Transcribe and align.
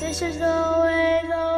This 0.00 0.22
is 0.22 0.38
the 0.38 0.80
way 0.82 1.20
the 1.28 1.49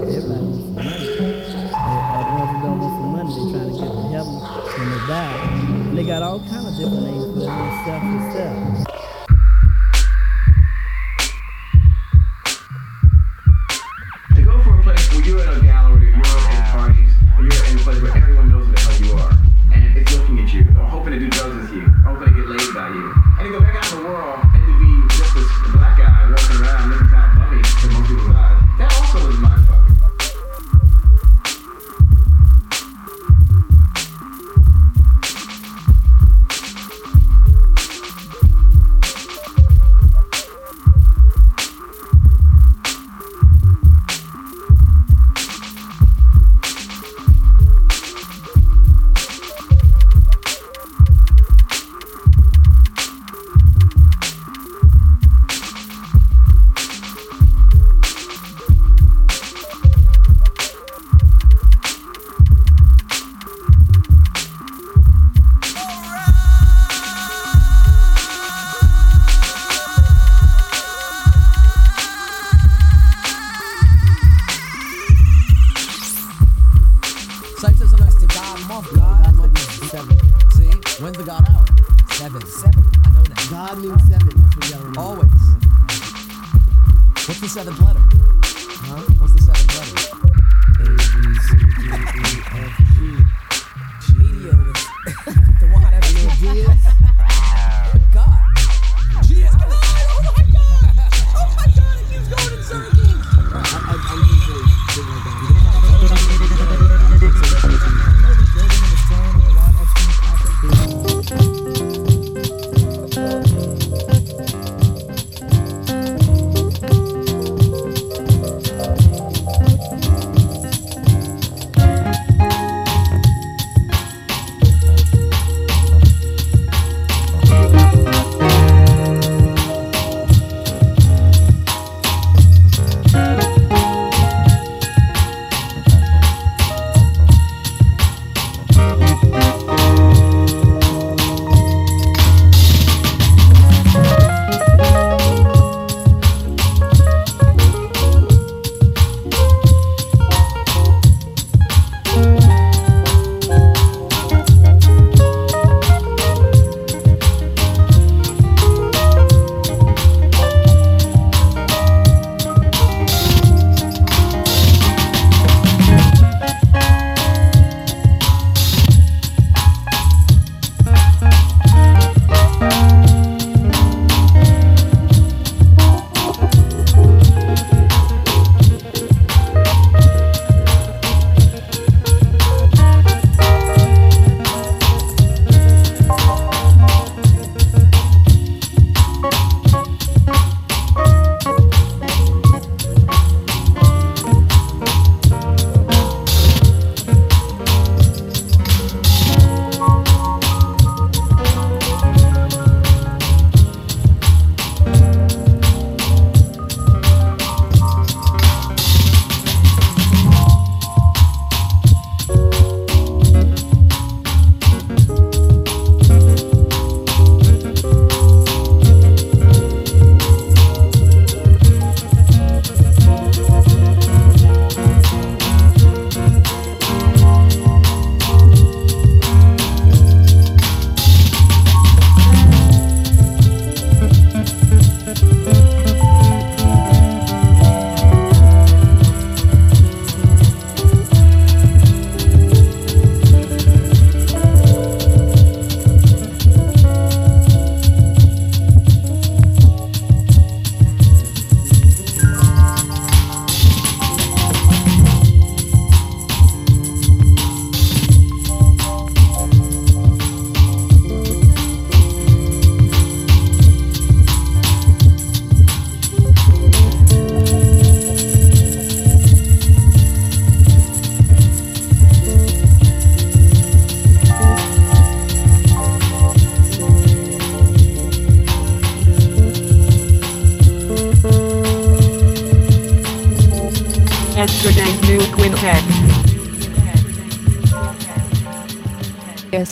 Everybody's 0.00 1.20
Everyone's 2.20 2.64
almost 2.64 2.94
some 2.96 3.12
money. 3.12 3.34
They 3.34 3.52
trying 3.52 3.68
to 3.68 3.76
get 3.76 3.90
to 3.92 4.02
heaven 4.08 4.34
and 4.80 5.00
to 5.00 5.06
die. 5.06 5.36
And 5.88 5.98
they 5.98 6.04
got 6.04 6.22
all 6.22 6.40
kind 6.40 6.66
of 6.66 6.74
different 6.76 7.02
names 7.02 7.24
for 7.34 7.40
it. 7.40 7.82
Stuff 7.84 8.02
and 8.02 8.32
stuff. 8.32 8.89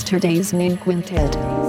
yesterday's 0.09 0.55
main 0.55 0.79
quintet. 0.79 1.68